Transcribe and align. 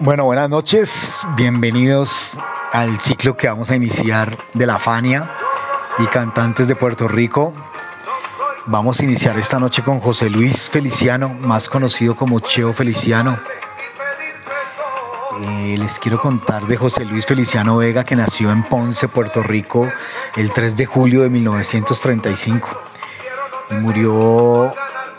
Bueno, 0.00 0.26
buenas 0.26 0.48
noches, 0.48 1.26
bienvenidos 1.34 2.38
al 2.72 3.00
ciclo 3.00 3.36
que 3.36 3.48
vamos 3.48 3.72
a 3.72 3.74
iniciar 3.74 4.38
de 4.54 4.64
la 4.64 4.78
Fania 4.78 5.28
y 5.98 6.06
cantantes 6.06 6.68
de 6.68 6.76
Puerto 6.76 7.08
Rico. 7.08 7.52
Vamos 8.66 9.00
a 9.00 9.04
iniciar 9.04 9.36
esta 9.40 9.58
noche 9.58 9.82
con 9.82 9.98
José 9.98 10.30
Luis 10.30 10.70
Feliciano, 10.70 11.30
más 11.30 11.68
conocido 11.68 12.14
como 12.14 12.38
Cheo 12.38 12.72
Feliciano. 12.74 13.40
Eh, 15.40 15.74
les 15.76 15.98
quiero 15.98 16.20
contar 16.20 16.68
de 16.68 16.76
José 16.76 17.04
Luis 17.04 17.26
Feliciano 17.26 17.78
Vega, 17.78 18.04
que 18.04 18.14
nació 18.14 18.52
en 18.52 18.62
Ponce, 18.62 19.08
Puerto 19.08 19.42
Rico, 19.42 19.90
el 20.36 20.52
3 20.52 20.76
de 20.76 20.86
julio 20.86 21.22
de 21.22 21.28
1935 21.28 22.68
y 23.72 23.74
murió 23.74 24.72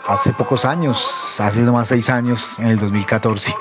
hace 0.08 0.32
pocos 0.32 0.64
años, 0.64 1.06
hace 1.38 1.60
nomás 1.60 1.88
seis 1.88 2.08
años, 2.08 2.58
en 2.58 2.68
el 2.68 2.78
2014. 2.78 3.54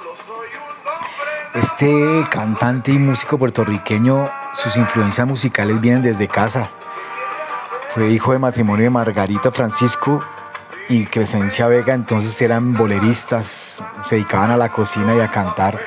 Este 1.56 2.28
cantante 2.30 2.92
y 2.92 3.00
músico 3.00 3.40
puertorriqueño, 3.40 4.30
sus 4.54 4.78
influencias 4.78 5.26
musicales 5.26 5.82
vienen 5.82 6.04
desde 6.04 6.28
casa. 6.28 6.70
Fue 7.94 8.12
hijo 8.12 8.34
de 8.34 8.40
matrimonio 8.40 8.84
de 8.84 8.92
Margarita 8.92 9.52
Francisco 9.52 10.24
y 10.90 11.08
Crescencia 11.08 11.66
Vega, 11.66 11.96
entonces 11.96 12.40
eran 12.44 12.76
boleristas, 12.76 13.84
se 14.06 14.16
dedicaban 14.16 14.52
a 14.52 14.58
la 14.58 14.70
cocina 14.70 15.16
y 15.16 15.22
a 15.22 15.32
cantar. 15.32 15.80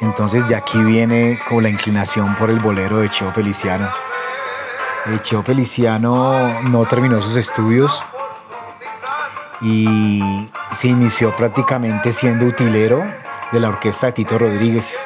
Entonces 0.00 0.46
de 0.48 0.56
aquí 0.56 0.78
viene 0.82 1.40
con 1.48 1.62
la 1.62 1.70
inclinación 1.70 2.34
por 2.34 2.50
el 2.50 2.58
bolero 2.58 2.98
de 2.98 3.08
Cheo 3.08 3.32
Feliciano. 3.32 3.88
Eh, 5.06 5.18
Cheo 5.22 5.42
Feliciano 5.42 6.60
no 6.64 6.84
terminó 6.84 7.22
sus 7.22 7.38
estudios 7.38 8.04
y 9.62 10.50
se 10.78 10.88
inició 10.88 11.34
prácticamente 11.34 12.12
siendo 12.12 12.44
utilero 12.44 13.23
de 13.54 13.60
la 13.60 13.68
orquesta 13.68 14.06
de 14.06 14.12
Tito 14.12 14.36
Rodríguez. 14.36 14.98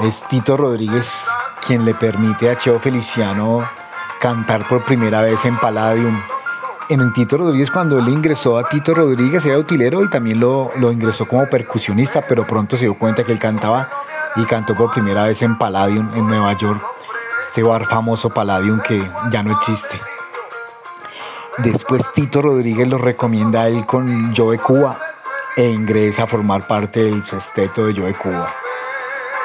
Es 0.00 0.26
Tito 0.28 0.56
Rodríguez 0.56 1.26
quien 1.64 1.84
le 1.84 1.94
permite 1.94 2.50
a 2.50 2.56
Cheo 2.56 2.80
Feliciano 2.80 3.64
cantar 4.20 4.66
por 4.66 4.84
primera 4.84 5.22
vez 5.22 5.44
en 5.44 5.56
Palladium. 5.56 6.20
En 6.88 7.12
Tito 7.12 7.36
Rodríguez, 7.36 7.70
cuando 7.70 8.00
él 8.00 8.08
ingresó 8.08 8.58
a 8.58 8.68
Tito 8.68 8.94
Rodríguez, 8.94 9.46
era 9.46 9.58
utilero 9.58 10.02
y 10.02 10.10
también 10.10 10.40
lo, 10.40 10.72
lo 10.76 10.90
ingresó 10.90 11.28
como 11.28 11.48
percusionista, 11.48 12.22
pero 12.26 12.44
pronto 12.46 12.76
se 12.76 12.86
dio 12.86 12.98
cuenta 12.98 13.22
que 13.22 13.30
él 13.30 13.38
cantaba 13.38 13.90
y 14.34 14.42
cantó 14.44 14.74
por 14.74 14.90
primera 14.90 15.22
vez 15.22 15.40
en 15.42 15.56
Palladium, 15.56 16.10
en 16.16 16.26
Nueva 16.26 16.52
York, 16.54 16.84
este 17.40 17.62
bar 17.62 17.86
famoso 17.86 18.28
Palladium 18.30 18.80
que 18.80 19.08
ya 19.30 19.44
no 19.44 19.52
existe. 19.52 20.00
Después 21.58 22.12
Tito 22.12 22.42
Rodríguez 22.42 22.88
lo 22.88 22.98
recomienda 22.98 23.62
a 23.62 23.68
él 23.68 23.86
con 23.86 24.34
Joe 24.34 24.58
Cuba 24.58 24.98
e 25.56 25.70
ingresa 25.70 26.24
a 26.24 26.26
formar 26.26 26.66
parte 26.66 27.04
del 27.04 27.24
sexteto 27.24 27.86
de 27.86 27.94
Joe 27.94 28.14
Cuba. 28.14 28.54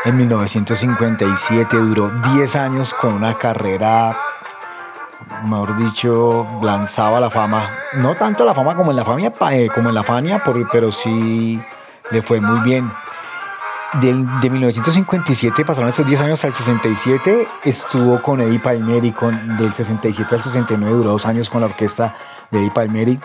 En 0.03 0.17
1957 0.17 1.77
duró 1.77 2.09
10 2.09 2.55
años 2.55 2.93
con 2.93 3.13
una 3.13 3.37
carrera 3.37 4.17
mejor 5.43 5.75
dicho, 5.77 6.45
lanzaba 6.61 7.19
la 7.19 7.29
fama, 7.29 7.69
no 7.93 8.15
tanto 8.15 8.45
la 8.45 8.53
fama 8.53 8.75
como 8.75 8.91
en 8.91 8.97
la 8.97 9.05
Fania, 9.05 9.33
eh, 9.51 9.69
como 9.73 9.89
en 9.89 9.95
la 9.95 10.03
Fania, 10.03 10.41
pero 10.71 10.91
sí 10.91 11.61
le 12.11 12.21
fue 12.21 12.39
muy 12.39 12.59
bien. 12.61 12.91
De, 13.93 14.07
de 14.07 14.49
1957 14.49 15.65
pasaron 15.65 15.89
estos 15.89 16.05
10 16.05 16.21
años 16.21 16.45
al 16.45 16.55
67, 16.55 17.47
estuvo 17.65 18.21
con 18.21 18.39
Eddie 18.39 18.59
Palmieri, 18.59 19.11
con, 19.11 19.57
del 19.57 19.73
67 19.73 20.33
al 20.33 20.43
69 20.43 20.95
duró 20.95 21.11
dos 21.11 21.25
años 21.25 21.49
con 21.49 21.59
la 21.59 21.67
orquesta 21.67 22.13
de 22.51 22.59
Eddie 22.59 22.71
Palmieri, 22.71 23.19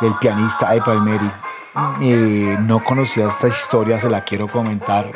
del 0.00 0.14
pianista 0.16 0.72
Eddie 0.72 0.82
Palmieri. 0.82 1.30
No 1.76 2.82
conocía 2.82 3.28
esta 3.28 3.48
historia, 3.48 4.00
se 4.00 4.08
la 4.08 4.22
quiero 4.22 4.48
comentar. 4.48 5.12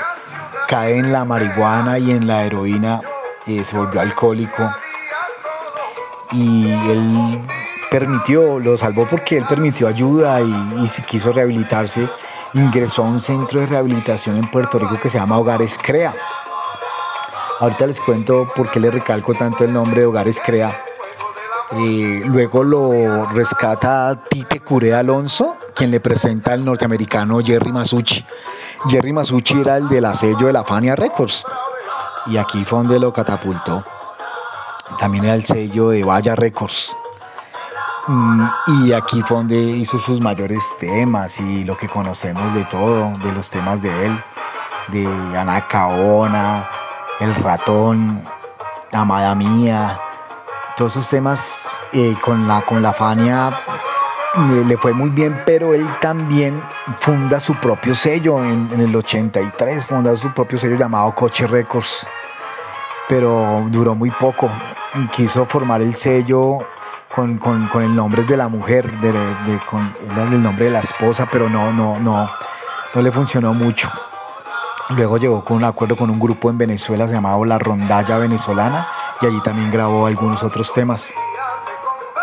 Cae 0.68 0.98
en 0.98 1.10
la 1.10 1.24
marihuana 1.24 1.98
y 1.98 2.10
en 2.10 2.26
la 2.26 2.44
heroína, 2.44 3.00
eh, 3.46 3.64
se 3.64 3.76
volvió 3.76 4.00
alcohólico 4.00 4.70
y 6.32 6.70
él 6.70 7.46
permitió, 7.90 8.58
lo 8.58 8.76
salvó 8.76 9.06
porque 9.06 9.36
él 9.38 9.44
permitió 9.48 9.88
ayuda 9.88 10.40
y, 10.40 10.88
si 10.88 11.02
quiso 11.02 11.32
rehabilitarse, 11.32 12.08
ingresó 12.54 13.02
a 13.02 13.06
un 13.06 13.20
centro 13.20 13.60
de 13.60 13.66
rehabilitación 13.66 14.36
en 14.36 14.50
Puerto 14.50 14.78
Rico 14.78 14.98
que 15.00 15.10
se 15.10 15.18
llama 15.18 15.38
Hogares 15.38 15.78
Crea. 15.82 16.14
Ahorita 17.58 17.86
les 17.86 18.00
cuento 18.00 18.46
por 18.54 18.70
qué 18.70 18.80
le 18.80 18.90
recalco 18.90 19.34
tanto 19.34 19.64
el 19.64 19.72
nombre 19.72 20.00
de 20.00 20.06
Hogares 20.06 20.40
Crea. 20.44 20.84
Eh, 21.72 22.22
luego 22.24 22.64
lo 22.64 23.26
rescata 23.26 24.24
Tite 24.28 24.60
Curé 24.60 24.94
Alonso, 24.94 25.56
quien 25.74 25.90
le 25.90 26.00
presenta 26.00 26.52
al 26.52 26.64
norteamericano 26.64 27.40
Jerry 27.40 27.72
Masucci. 27.72 28.24
Jerry 28.88 29.12
Masucci 29.12 29.60
era 29.60 29.76
el 29.76 29.88
de 29.88 30.00
la 30.00 30.14
sello 30.14 30.46
de 30.46 30.52
la 30.52 30.64
Fania 30.64 30.96
Records 30.96 31.44
y 32.26 32.36
aquí 32.36 32.64
fue 32.64 32.78
donde 32.78 32.98
lo 32.98 33.12
catapultó 33.12 33.84
también 35.00 35.24
era 35.24 35.34
el 35.34 35.44
sello 35.44 35.90
de 35.90 36.04
Vaya 36.04 36.36
Records. 36.36 36.96
Mm, 38.06 38.44
y 38.84 38.92
aquí 38.92 39.22
fue 39.22 39.38
donde 39.38 39.56
hizo 39.58 39.98
sus 39.98 40.20
mayores 40.20 40.76
temas 40.78 41.38
y 41.40 41.64
lo 41.64 41.76
que 41.76 41.88
conocemos 41.88 42.52
de 42.54 42.64
todo, 42.64 43.12
de 43.18 43.32
los 43.32 43.50
temas 43.50 43.80
de 43.82 44.06
él, 44.06 44.24
de 44.88 45.06
Ana 45.36 45.66
Caona, 45.68 46.68
El 47.20 47.34
Ratón, 47.36 48.22
Amada 48.92 49.34
Mía, 49.34 49.98
todos 50.80 50.92
esos 50.92 51.10
temas 51.10 51.68
eh, 51.92 52.16
con, 52.22 52.48
la, 52.48 52.62
con 52.62 52.80
la 52.80 52.94
Fania 52.94 53.50
le 54.66 54.78
fue 54.78 54.94
muy 54.94 55.10
bien, 55.10 55.42
pero 55.44 55.74
él 55.74 55.86
también 56.00 56.62
funda 56.96 57.38
su 57.38 57.54
propio 57.56 57.94
sello 57.94 58.42
en, 58.42 58.66
en 58.72 58.80
el 58.80 58.96
83, 58.96 59.84
funda 59.84 60.16
su 60.16 60.32
propio 60.32 60.56
sello 60.56 60.76
llamado 60.76 61.14
Coche 61.14 61.46
Records, 61.46 62.06
pero 63.10 63.62
duró 63.68 63.94
muy 63.94 64.10
poco 64.10 64.50
quiso 65.12 65.44
formar 65.44 65.82
el 65.82 65.94
sello 65.94 66.60
con, 67.14 67.36
con, 67.36 67.68
con 67.68 67.82
el 67.82 67.94
nombre 67.94 68.22
de 68.22 68.38
la 68.38 68.48
mujer, 68.48 68.90
de, 69.00 69.12
con 69.68 69.94
el 70.32 70.42
nombre 70.42 70.64
de 70.64 70.70
la 70.70 70.80
esposa, 70.80 71.28
pero 71.30 71.50
no, 71.50 71.74
no, 71.74 71.98
no, 71.98 72.30
no 72.94 73.02
le 73.02 73.12
funcionó 73.12 73.52
mucho. 73.52 73.90
Luego 74.88 75.18
llegó 75.18 75.44
con 75.44 75.58
un 75.58 75.64
acuerdo 75.64 75.94
con 75.94 76.08
un 76.08 76.18
grupo 76.18 76.48
en 76.48 76.56
Venezuela 76.56 77.04
llamado 77.04 77.44
La 77.44 77.58
Rondalla 77.58 78.16
Venezolana 78.16 78.88
y 79.20 79.26
allí 79.26 79.40
también 79.42 79.70
grabó 79.70 80.06
algunos 80.06 80.42
otros 80.42 80.72
temas. 80.72 81.14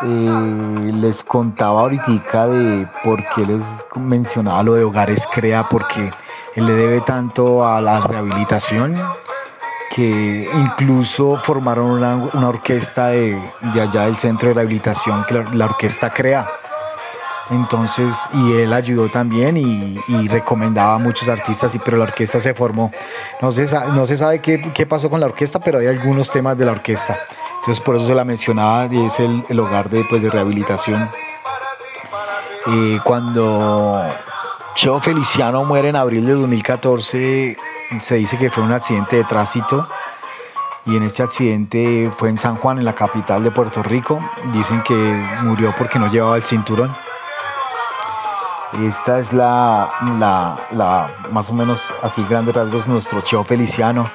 Eh, 0.04 0.92
les 0.94 1.24
contaba 1.24 1.82
ahorita 1.82 2.48
de 2.48 2.88
por 3.04 3.24
qué 3.30 3.46
les 3.46 3.86
mencionaba 3.96 4.62
lo 4.64 4.74
de 4.74 4.84
Hogares 4.84 5.28
Crea, 5.32 5.68
porque 5.70 6.12
él 6.56 6.66
le 6.66 6.74
debe 6.74 7.02
tanto 7.02 7.68
a 7.68 7.82
la 7.82 8.00
rehabilitación 8.02 8.96
que 9.96 10.50
incluso 10.54 11.38
formaron 11.38 11.90
una, 11.90 12.48
orquesta 12.48 13.08
de, 13.08 13.42
allá 13.74 14.04
del 14.04 14.16
centro 14.16 14.50
de 14.50 14.56
rehabilitación 14.56 15.24
que 15.26 15.44
la, 15.54 15.66
orquesta 15.66 16.12
crea. 16.12 16.48
Entonces, 17.50 18.14
y 18.34 18.54
él 18.54 18.74
ayudó 18.74 19.10
también 19.10 19.56
y, 19.58 20.28
recomendaba 20.28 20.96
a 20.96 20.98
muchos 20.98 21.30
artistas, 21.30 21.74
y, 21.76 21.80
pero 21.80 21.98
la 21.98 22.04
orquesta 22.04 22.40
se 22.40 22.54
formó. 22.54 22.92
No 23.42 23.52
se, 23.52 23.66
no 23.94 24.06
se 24.06 24.18
sabe 24.18 24.40
qué, 24.40 24.72
qué, 24.74 24.86
pasó 24.86 25.10
con 25.10 25.20
la 25.20 25.28
orquesta, 25.28 25.60
pero 25.60 25.80
hay 25.80 25.88
algunos 25.88 26.30
temas 26.30 26.58
de 26.58 26.66
la 26.66 26.74
orquesta. 26.74 27.18
Entonces, 27.60 27.84
por 27.84 27.96
eso 27.96 28.08
se 28.08 28.16
la 28.16 28.26
mencionaba 28.26 28.94
y 28.94 29.06
es 29.06 29.20
el, 29.20 29.44
el 29.48 29.60
hogar 29.60 29.90
de, 29.90 30.04
pues, 30.10 30.22
de 30.22 30.30
rehabilitación. 30.30 31.10
Y 32.66 33.00
cuando 33.00 34.04
Cheo 34.76 35.00
Feliciano 35.00 35.64
muere 35.64 35.90
en 35.90 35.96
abril 35.96 36.26
de 36.26 36.34
2014, 36.34 37.58
se 38.02 38.16
dice 38.16 38.38
que 38.38 38.52
fue 38.52 38.64
un 38.64 38.74
accidente 38.74 39.16
de 39.16 39.24
tránsito 39.24 39.88
y 40.88 40.96
en 40.96 41.04
este 41.04 41.22
accidente 41.22 42.10
fue 42.16 42.30
en 42.30 42.38
San 42.38 42.56
Juan, 42.56 42.78
en 42.78 42.86
la 42.86 42.96
capital 42.96 43.44
de 43.44 43.52
Puerto 43.52 43.84
Rico. 43.84 44.20
Dicen 44.54 44.82
que 44.84 44.94
murió 45.44 45.74
porque 45.78 46.00
no 46.00 46.10
llevaba 46.10 46.38
el 46.38 46.44
cinturón. 46.44 46.96
Esta 48.74 49.20
es 49.20 49.32
la, 49.32 49.90
la, 50.72 51.16
más 51.32 51.50
o 51.50 51.54
menos 51.54 51.82
así 52.02 52.24
grandes 52.30 52.54
rasgos 52.54 52.88
nuestro 52.88 53.22
show 53.22 53.44
Feliciano. 53.44 54.10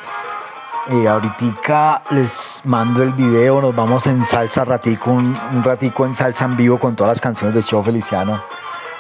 Eh, 0.89 1.09
ahorita 1.09 2.03
les 2.11 2.61
mando 2.65 3.03
el 3.03 3.13
video, 3.13 3.63
nos 3.63 3.75
vamos 3.75 4.07
en 4.07 4.25
salsa 4.25 4.65
ratico, 4.65 5.11
un, 5.11 5.35
ratico 5.65 6.05
en 6.05 6.15
salsa 6.15 6.45
en 6.45 6.57
vivo 6.57 6.79
con 6.79 6.95
todas 6.95 7.13
las 7.13 7.21
canciones 7.21 7.55
de 7.55 7.63
show 7.63 7.83
Feliciano 7.83 8.43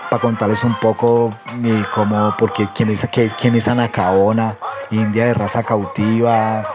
para 0.08 0.20
contarles 0.22 0.64
un 0.64 0.74
poco 0.76 1.34
eh, 1.62 1.84
como 1.94 2.34
porque 2.38 2.68
quién 2.74 2.90
es, 2.90 3.06
quién 3.10 3.54
es 3.54 3.68
Anacaona, 3.68 4.56
India 4.90 5.26
de 5.26 5.34
raza 5.34 5.62
cautiva, 5.62 6.66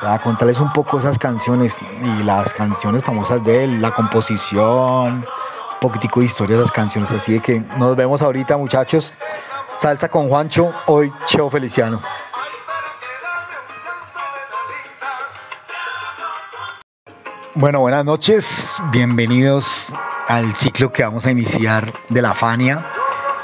a 0.00 0.18
contarles 0.22 0.60
un 0.60 0.72
poco 0.72 0.98
esas 0.98 1.18
canciones 1.18 1.76
y 2.02 2.22
las 2.22 2.54
canciones 2.54 3.04
famosas 3.04 3.42
de 3.44 3.64
él, 3.64 3.82
la 3.82 3.92
composición, 3.92 5.14
un 5.16 5.43
poquitico 5.84 6.20
de 6.20 6.26
historia 6.26 6.56
de 6.56 6.62
esas 6.62 6.74
canciones. 6.74 7.12
Así 7.12 7.34
de 7.34 7.40
que 7.40 7.60
nos 7.76 7.94
vemos 7.94 8.22
ahorita 8.22 8.56
muchachos. 8.56 9.12
Salsa 9.76 10.08
con 10.08 10.30
Juancho, 10.30 10.72
hoy 10.86 11.12
Cheo 11.26 11.50
Feliciano. 11.50 12.00
Bueno, 17.56 17.80
buenas 17.80 18.04
noches, 18.04 18.76
bienvenidos 18.90 19.92
al 20.26 20.56
ciclo 20.56 20.90
que 20.90 21.04
vamos 21.04 21.26
a 21.26 21.30
iniciar 21.30 21.92
de 22.08 22.22
la 22.22 22.34
Fania 22.34 22.86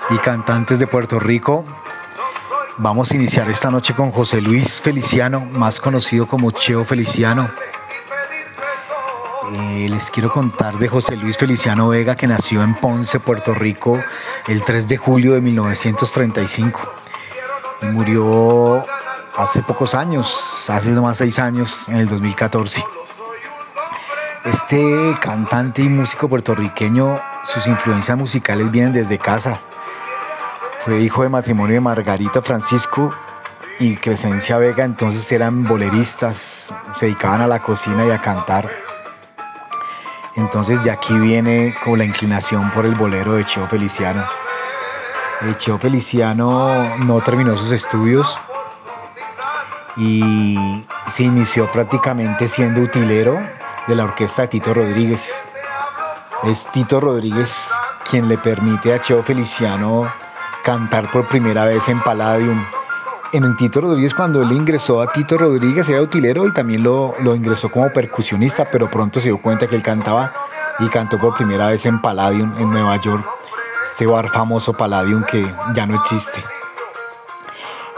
y 0.08 0.16
cantantes 0.16 0.78
de 0.78 0.86
Puerto 0.86 1.18
Rico. 1.18 1.64
Vamos 2.78 3.12
a 3.12 3.16
iniciar 3.16 3.50
esta 3.50 3.70
noche 3.70 3.94
con 3.94 4.10
José 4.10 4.40
Luis 4.40 4.80
Feliciano, 4.80 5.40
más 5.40 5.78
conocido 5.78 6.26
como 6.26 6.50
Cheo 6.52 6.84
Feliciano. 6.86 7.50
Eh, 9.52 9.88
les 9.90 10.10
quiero 10.10 10.30
contar 10.30 10.78
de 10.78 10.86
José 10.86 11.16
Luis 11.16 11.36
Feliciano 11.36 11.88
Vega, 11.88 12.14
que 12.14 12.28
nació 12.28 12.62
en 12.62 12.76
Ponce, 12.76 13.18
Puerto 13.18 13.52
Rico, 13.52 14.00
el 14.46 14.62
3 14.62 14.86
de 14.86 14.96
julio 14.96 15.32
de 15.32 15.40
1935 15.40 16.80
y 17.82 17.86
murió 17.86 18.84
hace 19.36 19.62
pocos 19.62 19.94
años, 19.94 20.64
hace 20.68 20.90
nomás 20.90 21.16
seis 21.16 21.40
años, 21.40 21.88
en 21.88 21.96
el 21.96 22.08
2014. 22.08 22.84
Este 24.44 25.16
cantante 25.20 25.82
y 25.82 25.88
músico 25.88 26.28
puertorriqueño, 26.28 27.20
sus 27.42 27.66
influencias 27.66 28.16
musicales 28.16 28.70
vienen 28.70 28.92
desde 28.92 29.18
casa. 29.18 29.60
Fue 30.84 31.00
hijo 31.00 31.24
de 31.24 31.28
matrimonio 31.28 31.74
de 31.74 31.80
Margarita 31.80 32.40
Francisco 32.40 33.12
y 33.80 33.96
Crescencia 33.96 34.58
Vega, 34.58 34.84
entonces 34.84 35.30
eran 35.32 35.64
boleristas, 35.64 36.72
se 36.94 37.06
dedicaban 37.06 37.40
a 37.40 37.48
la 37.48 37.60
cocina 37.60 38.06
y 38.06 38.10
a 38.10 38.20
cantar. 38.20 38.89
Entonces 40.36 40.82
de 40.84 40.90
aquí 40.90 41.14
viene 41.18 41.74
como 41.82 41.96
la 41.96 42.04
inclinación 42.04 42.70
por 42.70 42.86
el 42.86 42.94
bolero 42.94 43.32
de 43.32 43.44
Cheo 43.44 43.66
Feliciano. 43.66 44.24
Eh, 45.42 45.54
Cheo 45.56 45.78
Feliciano 45.78 46.98
no 46.98 47.20
terminó 47.20 47.56
sus 47.56 47.72
estudios 47.72 48.38
y 49.96 50.84
se 51.14 51.24
inició 51.24 51.70
prácticamente 51.72 52.46
siendo 52.46 52.80
utilero 52.80 53.40
de 53.86 53.94
la 53.94 54.04
orquesta 54.04 54.42
de 54.42 54.48
Tito 54.48 54.72
Rodríguez. 54.72 55.32
Es 56.44 56.70
Tito 56.70 57.00
Rodríguez 57.00 57.70
quien 58.08 58.28
le 58.28 58.38
permite 58.38 58.94
a 58.94 59.00
Cheo 59.00 59.22
Feliciano 59.22 60.12
cantar 60.62 61.10
por 61.10 61.26
primera 61.28 61.64
vez 61.64 61.88
en 61.88 62.00
Palladium. 62.00 62.64
En 63.32 63.56
Tito 63.56 63.80
Rodríguez, 63.80 64.12
cuando 64.12 64.42
él 64.42 64.50
ingresó 64.50 65.00
a 65.00 65.12
Tito 65.12 65.38
Rodríguez, 65.38 65.88
era 65.88 66.02
utilero 66.02 66.48
y 66.48 66.52
también 66.52 66.82
lo, 66.82 67.14
lo 67.20 67.36
ingresó 67.36 67.70
como 67.70 67.92
percusionista, 67.92 68.64
pero 68.64 68.90
pronto 68.90 69.20
se 69.20 69.28
dio 69.28 69.38
cuenta 69.38 69.68
que 69.68 69.76
él 69.76 69.82
cantaba 69.82 70.32
y 70.80 70.88
cantó 70.88 71.16
por 71.16 71.36
primera 71.36 71.68
vez 71.68 71.86
en 71.86 72.00
Palladium, 72.00 72.52
en 72.58 72.70
Nueva 72.70 72.96
York, 72.96 73.24
este 73.84 74.04
bar 74.06 74.30
famoso 74.30 74.72
Palladium 74.72 75.22
que 75.22 75.54
ya 75.74 75.86
no 75.86 75.94
existe. 75.94 76.42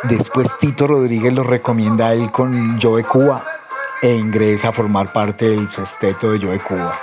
Después 0.03 0.59
Tito 0.59 0.87
Rodríguez 0.87 1.33
lo 1.33 1.45
recomienda 1.45 2.09
a 2.09 2.13
él 2.13 2.31
con 2.31 2.79
Joe 2.79 3.03
Cuba 3.05 3.43
e 4.03 4.15
ingresa 4.15 4.69
a 4.69 4.73
formar 4.73 5.15
parte 5.15 5.49
del 5.49 5.71
sexteto 5.71 6.33
de 6.33 6.45
Joe 6.45 6.59
Cuba. 6.59 6.99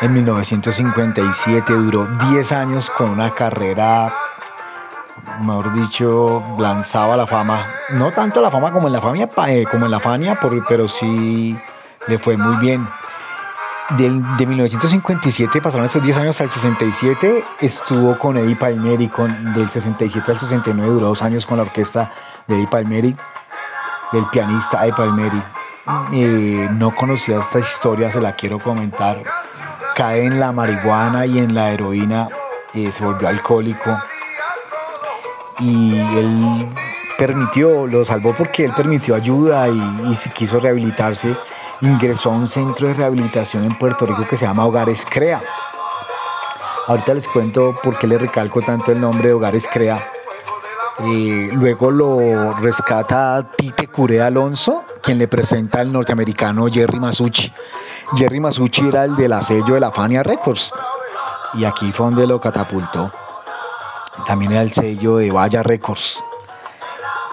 En 0.00 0.12
1957 0.12 1.72
duró 1.72 2.06
10 2.30 2.52
años 2.52 2.90
con 2.90 3.10
una 3.10 3.34
carrera, 3.34 4.12
mejor 5.40 5.72
dicho, 5.72 6.42
lanzaba 6.58 7.16
la 7.16 7.26
fama, 7.26 7.66
no 7.90 8.10
tanto 8.12 8.40
la 8.40 8.50
fama 8.50 8.72
como 8.72 8.86
en 8.86 8.92
la 8.92 9.00
Fania, 9.00 9.28
eh, 9.46 9.64
como 9.70 9.86
en 9.86 9.90
la 9.90 10.00
Fania, 10.00 10.38
pero 10.68 10.88
sí 10.88 11.56
le 12.06 12.18
fue 12.18 12.36
muy 12.36 12.56
bien. 12.56 12.86
de 13.90 14.46
1957 14.46 15.62
pasaron 15.62 15.86
estos 15.86 16.02
10 16.02 16.16
años 16.18 16.40
al 16.40 16.50
67, 16.50 17.44
estuvo 17.60 18.18
con 18.18 18.36
Eddie 18.36 18.56
Palmieri, 18.56 19.08
con, 19.08 19.54
del 19.54 19.70
67 19.70 20.30
al 20.30 20.38
69 20.38 20.92
duró 20.92 21.06
dos 21.06 21.22
años 21.22 21.46
con 21.46 21.56
la 21.56 21.62
orquesta 21.62 22.10
de 22.46 22.56
Eddie 22.56 22.68
Palmieri, 22.68 23.16
del 24.12 24.26
pianista 24.26 24.82
Eddie 24.82 24.94
Palmieri. 24.94 25.42
Eh, 26.12 26.68
no 26.72 26.94
conocía 26.94 27.38
esta 27.38 27.60
historia, 27.60 28.10
se 28.10 28.20
la 28.20 28.32
quiero 28.32 28.58
comentar. 28.58 29.22
Cae 29.94 30.24
en 30.24 30.38
la 30.38 30.52
marihuana 30.52 31.24
y 31.24 31.38
en 31.38 31.54
la 31.54 31.70
heroína, 31.70 32.28
eh, 32.74 32.92
se 32.92 33.04
volvió 33.04 33.28
alcohólico 33.28 33.98
y 35.60 35.98
él 36.16 36.74
permitió, 37.16 37.86
lo 37.86 38.04
salvó 38.04 38.34
porque 38.34 38.64
él 38.64 38.72
permitió 38.76 39.14
ayuda 39.14 39.68
y, 39.68 39.78
y 39.78 40.30
quiso 40.30 40.60
rehabilitarse. 40.60 41.36
Ingresó 41.80 42.30
a 42.30 42.34
un 42.34 42.48
centro 42.48 42.88
de 42.88 42.94
rehabilitación 42.94 43.64
en 43.64 43.78
Puerto 43.78 44.06
Rico 44.06 44.26
que 44.28 44.36
se 44.36 44.46
llama 44.46 44.66
Hogares 44.66 45.06
Crea. 45.08 45.42
Ahorita 46.86 47.14
les 47.14 47.28
cuento 47.28 47.74
por 47.82 47.98
qué 47.98 48.06
le 48.06 48.18
recalco 48.18 48.62
tanto 48.62 48.92
el 48.92 49.00
nombre 49.00 49.28
de 49.28 49.34
Hogares 49.34 49.68
Crea 49.70 50.12
luego 51.52 51.90
lo 51.90 52.54
rescata 52.54 53.50
Tite 53.56 53.86
Curé 53.88 54.20
Alonso, 54.20 54.84
quien 55.02 55.18
le 55.18 55.28
presenta 55.28 55.80
al 55.80 55.92
norteamericano 55.92 56.66
Jerry 56.68 56.98
Masucci. 56.98 57.52
Jerry 58.16 58.40
Masucci 58.40 58.88
era 58.88 59.04
el 59.04 59.14
de 59.16 59.28
la 59.28 59.42
sello 59.42 59.74
de 59.74 59.80
la 59.80 59.92
Fania 59.92 60.22
Records 60.22 60.72
y 61.54 61.64
aquí 61.64 61.92
fue 61.92 62.06
donde 62.06 62.26
lo 62.26 62.40
catapultó. 62.40 63.10
También 64.26 64.52
era 64.52 64.62
el 64.62 64.72
sello 64.72 65.16
de 65.16 65.30
Vaya 65.30 65.62
Records. 65.62 66.22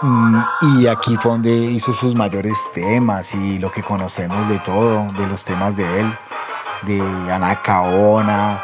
Mm, 0.01 0.39
y 0.77 0.87
aquí 0.87 1.15
fue 1.15 1.31
donde 1.31 1.51
hizo 1.51 1.93
sus 1.93 2.15
mayores 2.15 2.69
temas 2.73 3.33
y 3.33 3.57
lo 3.59 3.71
que 3.71 3.81
conocemos 3.81 4.47
de 4.49 4.59
todo, 4.59 5.11
de 5.13 5.27
los 5.27 5.45
temas 5.45 5.75
de 5.75 6.01
él, 6.01 6.17
de 6.83 7.01
Anacaona, 7.31 8.61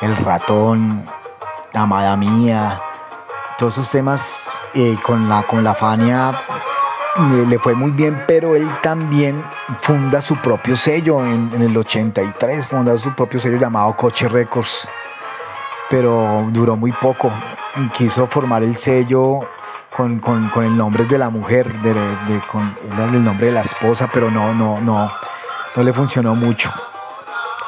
El 0.00 0.16
Ratón, 0.16 1.04
Amada 1.72 2.16
Mía, 2.16 2.80
todos 3.58 3.74
esos 3.74 3.90
temas 3.90 4.50
eh, 4.74 4.96
con, 5.02 5.28
la, 5.28 5.42
con 5.44 5.62
la 5.62 5.74
Fania 5.74 6.32
eh, 7.14 7.44
le 7.46 7.58
fue 7.58 7.74
muy 7.74 7.90
bien, 7.90 8.24
pero 8.26 8.56
él 8.56 8.66
también 8.82 9.44
funda 9.80 10.22
su 10.22 10.34
propio 10.36 10.76
sello 10.76 11.24
en, 11.24 11.50
el 11.60 11.76
83, 11.76 12.66
funda 12.66 12.96
su 12.96 13.14
propio 13.14 13.38
sello 13.38 13.58
llamado 13.58 13.94
Coche 13.94 14.28
Records, 14.28 14.88
pero 15.90 16.46
duró 16.50 16.74
muy 16.74 16.90
poco. 16.92 17.30
Quiso 17.94 18.26
formar 18.26 18.62
el 18.62 18.76
sello 18.76 19.40
con, 19.96 20.20
el 20.56 20.76
nombre 20.76 21.04
de 21.04 21.18
la 21.18 21.30
mujer, 21.30 21.72
con 22.50 22.74
el 23.14 23.24
nombre 23.24 23.46
de 23.46 23.52
la 23.52 23.62
esposa, 23.62 24.08
pero 24.12 24.30
no, 24.30 24.54
no, 24.54 24.80
no, 24.80 25.10
no 25.74 25.82
le 25.82 25.92
funcionó 25.92 26.34
mucho. 26.34 26.70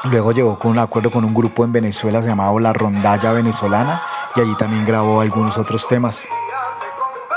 Luego 0.03 0.31
llegó 0.31 0.59
con 0.59 0.71
un 0.71 0.79
acuerdo 0.79 1.09
con 1.09 1.25
un 1.25 1.33
grupo 1.33 1.63
en 1.63 1.71
Venezuela 1.71 2.21
llamado 2.21 2.59
La 2.59 2.73
Rondalla 2.73 3.31
Venezolana 3.31 4.03
y 4.35 4.41
allí 4.41 4.55
también 4.55 4.85
grabó 4.85 5.21
algunos 5.21 5.57
otros 5.57 5.87
temas. 5.87 6.29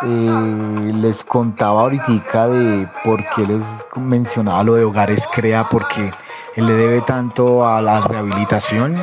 Eh, 0.02 0.92
les 0.94 1.24
contaba 1.24 1.80
ahorita 1.80 2.48
de 2.48 2.86
por 3.04 3.24
qué 3.30 3.46
les 3.46 3.86
mencionaba 3.96 4.62
lo 4.62 4.74
de 4.74 4.84
Hogares 4.84 5.26
Crea, 5.32 5.68
porque 5.68 6.12
él 6.56 6.66
le 6.66 6.74
debe 6.74 7.00
tanto 7.00 7.66
a 7.66 7.80
la 7.80 8.00
rehabilitación 8.00 8.96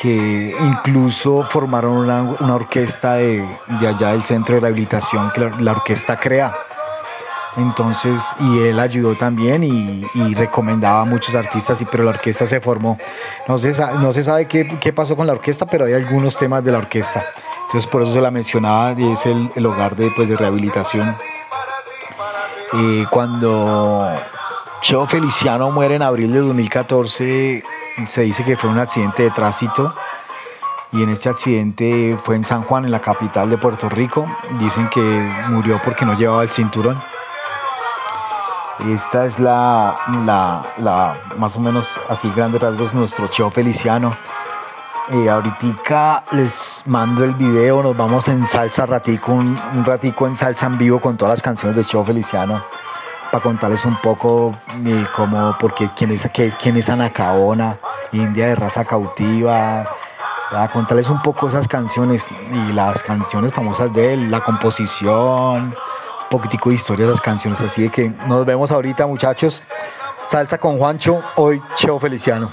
que 0.00 0.54
incluso 0.60 1.44
formaron 1.44 1.96
una, 1.96 2.54
orquesta 2.54 3.14
de, 3.14 3.46
allá 3.80 4.10
del 4.10 4.22
centro 4.22 4.56
de 4.56 4.62
rehabilitación, 4.62 5.30
que 5.32 5.50
la 5.60 5.72
orquesta 5.72 6.16
Crea 6.16 6.54
entonces, 7.56 8.20
y 8.40 8.58
él 8.60 8.80
ayudó 8.80 9.16
también 9.16 9.62
y, 9.62 10.04
recomendaba 10.34 11.02
a 11.02 11.04
muchos 11.04 11.34
artistas, 11.34 11.80
y, 11.80 11.84
pero 11.84 12.04
la 12.04 12.10
orquesta 12.10 12.46
se 12.46 12.60
formó. 12.60 12.98
No 13.46 13.58
se, 13.58 13.72
no 13.98 14.12
se 14.12 14.24
sabe 14.24 14.46
qué, 14.46 14.76
qué, 14.80 14.92
pasó 14.92 15.14
con 15.14 15.26
la 15.26 15.34
orquesta, 15.34 15.66
pero 15.66 15.84
hay 15.84 15.92
algunos 15.92 16.36
temas 16.36 16.64
de 16.64 16.72
la 16.72 16.78
orquesta. 16.78 17.24
Entonces, 17.66 17.88
por 17.88 18.02
eso 18.02 18.12
se 18.12 18.20
la 18.20 18.30
mencionaba, 18.30 18.94
y 18.98 19.12
es 19.12 19.26
el, 19.26 19.50
el 19.54 19.66
hogar 19.66 19.94
de, 19.94 20.10
pues, 20.16 20.28
de 20.28 20.36
rehabilitación. 20.36 21.16
Eh, 22.72 23.06
cuando 23.08 24.12
Cheo 24.80 25.06
Feliciano 25.06 25.70
muere 25.70 25.94
en 25.94 26.02
abril 26.02 26.32
de 26.32 26.40
2014, 26.40 27.62
se 28.06 28.22
dice 28.22 28.44
que 28.44 28.56
fue 28.56 28.70
un 28.70 28.78
accidente 28.78 29.24
de 29.24 29.30
tránsito. 29.30 29.94
Y 30.92 31.02
en 31.02 31.10
este 31.10 31.28
accidente 31.28 32.16
fue 32.22 32.36
en 32.36 32.44
San 32.44 32.62
Juan, 32.62 32.84
en 32.84 32.92
la 32.92 33.00
capital 33.00 33.50
de 33.50 33.58
Puerto 33.58 33.88
Rico. 33.88 34.26
Dicen 34.58 34.88
que 34.90 35.00
murió 35.48 35.80
porque 35.84 36.04
no 36.04 36.16
llevaba 36.16 36.42
el 36.42 36.50
cinturón. 36.50 37.00
Esta 38.90 39.24
es 39.24 39.38
la, 39.38 39.96
la, 40.78 41.20
más 41.36 41.56
o 41.56 41.60
menos 41.60 41.88
así 42.08 42.30
grandes 42.34 42.60
rasgos 42.60 42.94
nuestro 42.94 43.28
show 43.28 43.50
feliciano. 43.50 44.16
Eh, 45.08 45.28
ahorita 45.28 46.24
les 46.32 46.82
mando 46.86 47.24
el 47.24 47.34
video, 47.34 47.82
nos 47.82 47.96
vamos 47.96 48.26
en 48.28 48.46
salsa 48.46 48.86
ratico, 48.86 49.32
un, 49.32 49.56
ratico 49.84 50.26
en 50.26 50.34
salsa 50.34 50.66
en 50.66 50.78
vivo 50.78 51.00
con 51.00 51.16
todas 51.16 51.34
las 51.34 51.42
canciones 51.42 51.76
de 51.76 51.84
show 51.84 52.04
feliciano 52.04 52.62
para 53.34 53.42
contarles 53.42 53.84
un 53.84 53.96
poco 53.96 54.54
eh, 54.86 55.06
como 55.12 55.56
porque 55.58 55.88
quién 55.96 56.12
es, 56.12 56.28
quién 56.56 56.76
es 56.76 56.88
Anacaona, 56.88 57.80
India 58.12 58.46
de 58.46 58.54
raza 58.54 58.84
cautiva, 58.84 59.90
para 60.52 60.68
contarles 60.68 61.10
un 61.10 61.20
poco 61.20 61.48
esas 61.48 61.66
canciones 61.66 62.28
y 62.52 62.72
las 62.72 63.02
canciones 63.02 63.52
famosas 63.52 63.92
de 63.92 64.14
él, 64.14 64.30
la 64.30 64.38
composición, 64.38 65.74
poquitico 66.30 66.68
de 66.68 66.76
historia 66.76 67.06
de 67.06 67.10
las 67.10 67.20
canciones. 67.20 67.60
Así 67.60 67.82
de 67.82 67.88
que 67.88 68.12
nos 68.28 68.46
vemos 68.46 68.70
ahorita, 68.70 69.04
muchachos. 69.08 69.64
Salsa 70.26 70.58
con 70.58 70.78
Juancho, 70.78 71.20
hoy 71.34 71.60
Cheo 71.74 71.98
Feliciano. 71.98 72.52